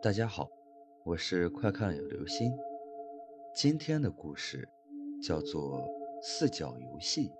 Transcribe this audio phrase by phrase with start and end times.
[0.00, 0.48] 大家好，
[1.04, 2.56] 我是快看有流星。
[3.52, 4.68] 今天的故事
[5.20, 5.88] 叫做
[6.22, 7.32] 四角游戏。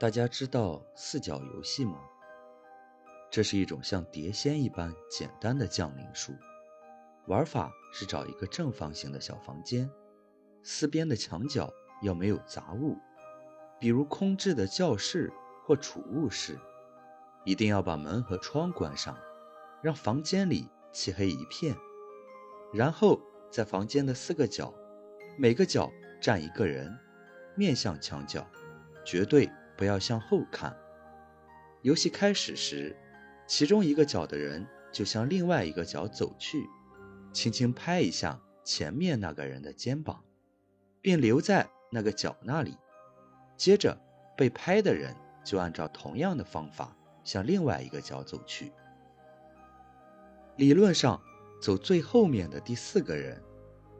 [0.00, 2.00] 大家知道四角游戏吗？
[3.30, 6.32] 这是一种像碟仙一般简单的降临术。
[7.26, 9.90] 玩法是找一个正方形的小房间，
[10.62, 11.70] 四边的墙角
[12.00, 12.96] 要没有杂物，
[13.78, 15.30] 比如空置的教室
[15.66, 16.58] 或储物室。
[17.44, 19.16] 一定要把门和窗关上，
[19.82, 21.76] 让房间里漆黑一片。
[22.72, 23.20] 然后
[23.50, 24.72] 在房间的四个角，
[25.36, 26.96] 每个角站一个人，
[27.54, 28.46] 面向墙角，
[29.04, 30.76] 绝对不要向后看。
[31.82, 32.96] 游戏开始时，
[33.46, 36.64] 其中一个角的人就向另外一个角走去，
[37.32, 40.22] 轻轻拍一下前面那个人的肩膀，
[41.00, 42.76] 并留在那个角那里。
[43.56, 44.00] 接着
[44.36, 46.96] 被拍的人就按照同样的方法。
[47.24, 48.72] 向另外一个角走去。
[50.56, 51.20] 理论上，
[51.60, 53.42] 走最后面的第四个人，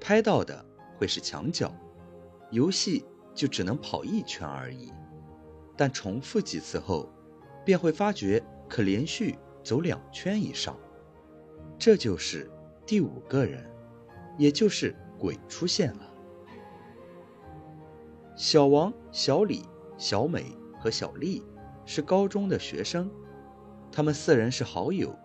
[0.00, 0.64] 拍到的
[0.96, 1.74] 会是墙角，
[2.50, 4.92] 游戏就只能跑一圈而已。
[5.76, 7.08] 但重复几次后，
[7.64, 10.78] 便会发觉可连续走两圈以上，
[11.78, 12.50] 这就是
[12.86, 13.68] 第五个人，
[14.38, 16.10] 也就是鬼出现了。
[18.36, 19.62] 小王、小李、
[19.96, 20.44] 小美
[20.78, 21.42] 和小丽。
[21.86, 23.10] 是高中的学生，
[23.92, 25.16] 他们四人是好友，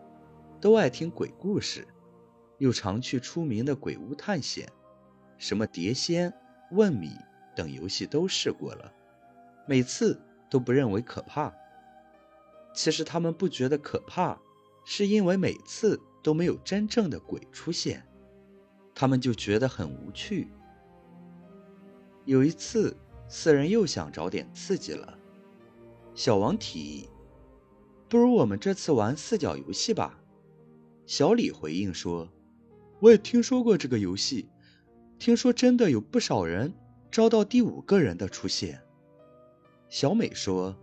[0.60, 1.88] 都爱听鬼故事，
[2.58, 4.68] 又常去出名的鬼屋探险，
[5.38, 6.34] 什么碟仙、
[6.72, 7.12] 问米
[7.56, 8.94] 等游戏都试过了，
[9.68, 11.54] 每次都不认为可怕。
[12.74, 14.40] 其实他们不觉得可怕，
[14.86, 18.06] 是因为每次都没有真正的鬼出现，
[18.94, 20.52] 他们就觉得很无趣。
[22.26, 22.96] 有一次，
[23.28, 25.19] 四人又想找点刺激了。
[26.20, 27.10] 小王提议
[28.10, 30.20] ：“不如我们这次玩四角游戏吧。”
[31.08, 32.28] 小李回应说
[33.00, 34.50] ：“我也听说过这个游戏，
[35.18, 36.74] 听说真的有不少人
[37.10, 38.82] 招到第五个人的出现。”
[39.88, 40.76] 小美说：“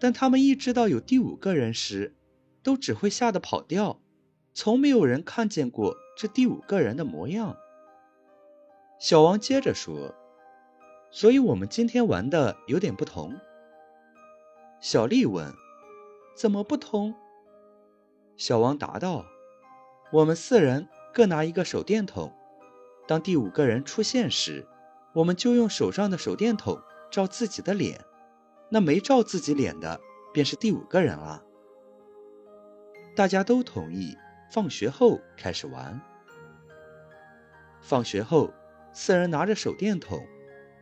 [0.00, 2.16] 但他们一知道有第五个人时，
[2.62, 4.00] 都只会吓得跑掉，
[4.54, 7.54] 从没有人看见过这第五个人的模样。”
[8.98, 10.14] 小王接着说
[11.12, 13.30] ：“所以我们今天玩的有点不同。”
[14.84, 15.50] 小丽问
[16.36, 17.14] ：“怎么不通？”
[18.36, 19.24] 小王答道
[20.12, 22.30] ：“我们四人各拿一个手电筒，
[23.08, 24.66] 当第五个人出现时，
[25.14, 26.78] 我们就用手上的手电筒
[27.10, 28.04] 照自己的脸，
[28.68, 29.98] 那没照自己脸的
[30.34, 31.42] 便是第五个人了。”
[33.16, 34.14] 大家都同意，
[34.52, 35.98] 放学后开始玩。
[37.80, 38.52] 放学后，
[38.92, 40.22] 四人拿着手电筒，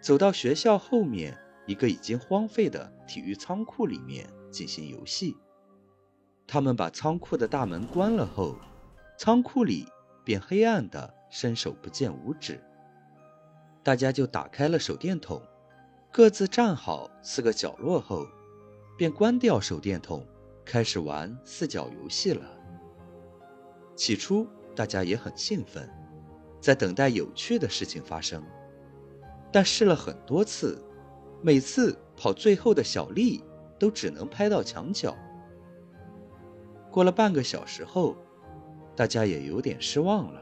[0.01, 1.39] 走到学校后面。
[1.67, 5.37] 一个已经荒废的体育仓库里面进行游戏。
[6.47, 8.57] 他们把仓库的大门关了后，
[9.19, 9.87] 仓库里
[10.25, 12.61] 便黑暗的伸手不见五指。
[13.83, 15.41] 大家就打开了手电筒，
[16.13, 18.27] 各自站好四个角落后，
[18.99, 20.27] 便关掉手电筒，
[20.65, 22.45] 开始玩四角游戏了。
[23.97, 25.89] 起初大家也很兴奋，
[26.61, 28.45] 在等待有趣的事情发生，
[29.53, 30.83] 但试了很多次。
[31.43, 33.43] 每次跑最后的小丽
[33.79, 35.17] 都只能拍到墙角。
[36.91, 38.17] 过了半个小时后，
[38.95, 40.41] 大家也有点失望了。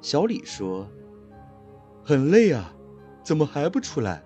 [0.00, 0.88] 小李说
[2.02, 2.72] ：“很累啊，
[3.22, 4.22] 怎么还不出来？”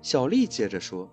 [0.00, 1.10] 小丽接着说：“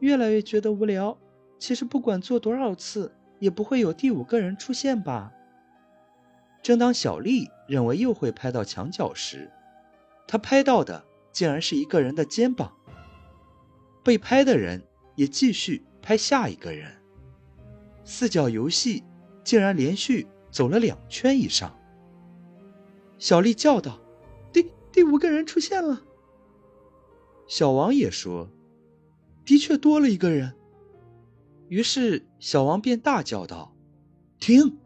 [0.00, 1.18] 越来越觉得无聊。
[1.58, 5.32] 其实不管做多少次，也不会有第五个人出现吧？”
[6.62, 9.50] 正当小丽认为又会拍到墙角时，
[10.26, 12.72] 她拍到的竟然是一个人的肩膀。
[14.06, 14.80] 被拍的人
[15.16, 16.92] 也继续拍下一个人，
[18.04, 19.02] 四角游戏
[19.42, 21.76] 竟然连续走了两圈以上。
[23.18, 24.00] 小丽叫道
[24.54, 26.04] ：“第第五个人出现了。”
[27.48, 28.48] 小王也说
[29.44, 30.54] ：“的确多了一个人。”
[31.66, 33.74] 于是小王便大叫道
[34.38, 34.78] ：“停！”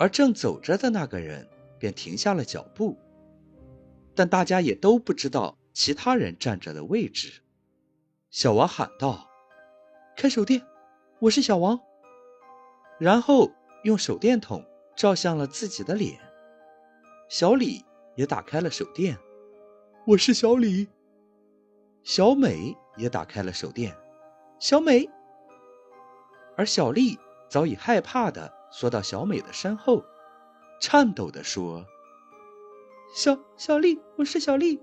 [0.00, 1.46] 而正走着的那个人
[1.78, 2.96] 便停下了脚步，
[4.14, 7.42] 但大家也都不知道其他人站着的位置。
[8.30, 9.28] 小王喊道
[10.16, 10.64] ：“开手电，
[11.18, 11.80] 我是小王。”
[12.96, 13.50] 然后
[13.82, 16.20] 用手电筒照向了自己的脸。
[17.28, 17.84] 小李
[18.14, 19.18] 也打开了手电
[20.06, 20.86] ：“我是小李。”
[22.04, 23.96] 小美也打开了手电
[24.60, 25.10] ：“小美。”
[26.56, 27.18] 而小丽
[27.48, 30.04] 早已害怕的缩到小美的身后，
[30.80, 31.84] 颤抖的说
[33.12, 34.80] ：“小小丽，我是小丽。”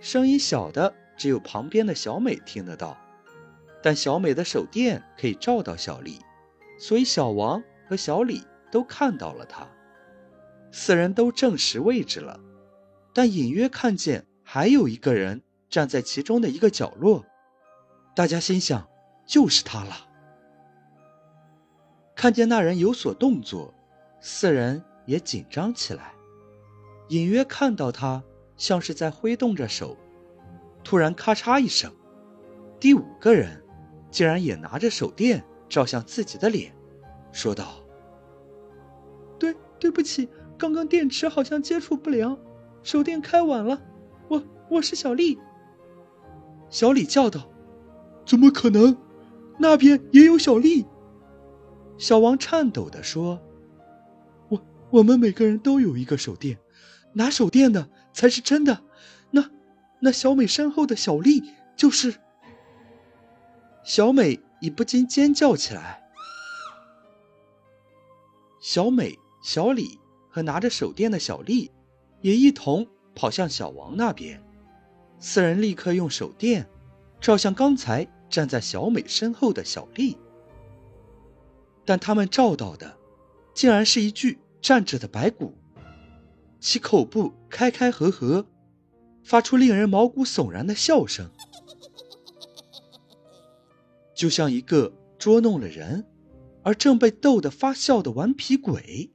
[0.00, 0.96] 声音小的。
[1.20, 2.96] 只有旁边的小美听得到。
[3.82, 6.18] 但小美的手电可以照到小丽，
[6.78, 9.68] 所以小王和小李都看到了她。
[10.72, 12.40] 四人都证实位置了，
[13.12, 17.26] 但隐约看见还有一个人站在其中的一个角落。
[18.16, 18.88] 大家心想，
[19.26, 20.08] 就是他了。
[22.16, 23.74] 看见那人有所动作，
[24.22, 26.12] 四人也紧张起来。
[27.10, 28.22] 隐约看到他
[28.56, 29.98] 像是在挥动着手，
[30.82, 31.92] 突然咔嚓一声，
[32.78, 33.62] 第五个人
[34.10, 36.74] 竟然也拿着手电照向自己的脸，
[37.32, 37.82] 说道
[39.38, 40.28] ：“对，对不起，
[40.58, 42.38] 刚刚电池好像接触不良，
[42.82, 43.80] 手电开晚了。
[44.28, 45.38] 我我是小丽。”
[46.70, 47.50] 小李叫道
[48.26, 48.96] ：“怎么可能？
[49.58, 50.86] 那边也有小丽。”
[51.98, 53.40] 小王颤抖地说
[54.48, 54.60] ：“我
[54.90, 56.58] 我们每个人都有一个手电。”
[57.12, 58.84] 拿手电的才是真的，
[60.00, 62.14] 那小美身后的小丽就是。
[63.82, 66.02] 小美已不禁尖叫起来。
[68.60, 69.98] 小美、小李
[70.28, 71.70] 和拿着手电的小丽
[72.20, 74.42] 也一同跑向小王那边，
[75.18, 76.68] 四人立刻用手电
[77.20, 80.18] 照向刚才站在小美身后的小丽，
[81.86, 82.96] 但他们照到的
[83.54, 85.56] 竟然是一具站着的白骨。
[86.60, 88.46] 其口部开开合合，
[89.24, 91.30] 发出令人毛骨悚然的笑声，
[94.14, 96.06] 就像一个捉弄了人，
[96.62, 99.12] 而正被逗得发笑的顽皮鬼。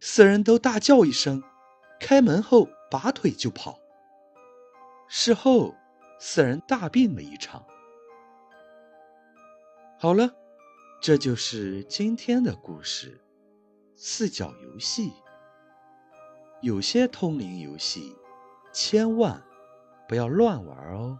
[0.00, 1.42] 四人都大叫一声，
[2.00, 3.78] 开门后拔腿就跑。
[5.08, 5.74] 事后，
[6.18, 7.64] 四人大病了一场。
[9.98, 10.34] 好了，
[11.02, 13.20] 这就是今天的故事——
[13.94, 15.12] 四角游戏。
[16.62, 18.16] 有些通灵游戏，
[18.72, 19.42] 千万
[20.08, 21.18] 不要乱玩哦。